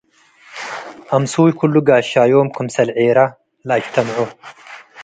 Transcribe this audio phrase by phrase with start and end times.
[1.15, 3.19] አምሱይ ክሉ ጋሻዮም ክምሰል ዔረ
[3.67, 4.17] ለአጅተምዖ።